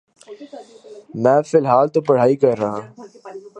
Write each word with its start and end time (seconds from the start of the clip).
میں 1.23 1.41
فلحال 1.41 1.87
تو 1.93 2.01
پڑہائی 2.01 2.35
کر 2.35 2.57
رہا۔ 2.59 2.79